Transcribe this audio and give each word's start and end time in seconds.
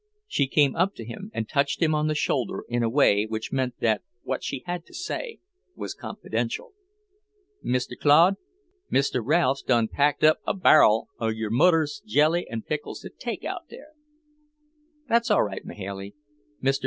She 0.27 0.47
came 0.47 0.75
up 0.75 0.95
to 0.95 1.05
him 1.05 1.29
and 1.31 1.47
touched 1.47 1.79
him 1.79 1.93
on 1.93 2.07
the 2.07 2.15
shoulder 2.15 2.65
in 2.67 2.81
a 2.81 2.89
way 2.89 3.27
which 3.27 3.51
meant 3.51 3.75
that 3.81 4.01
what 4.23 4.43
she 4.43 4.63
had 4.65 4.83
to 4.87 4.95
say 4.95 5.37
was 5.75 5.93
confidential. 5.93 6.71
"Mr. 7.63 7.91
Claude, 7.95 8.37
Mr. 8.91 9.21
Ralph's 9.23 9.61
done 9.61 9.87
packed 9.87 10.23
up 10.23 10.39
a 10.47 10.55
barr'l 10.55 11.09
of 11.19 11.35
your 11.35 11.51
mudder's 11.51 12.01
jelly 12.03 12.49
an' 12.49 12.63
pickles 12.63 13.01
to 13.01 13.11
take 13.11 13.43
out 13.45 13.67
there." 13.69 13.91
"That's 15.07 15.29
all 15.29 15.43
right, 15.43 15.63
Mahailey. 15.63 16.15
Mr. 16.63 16.79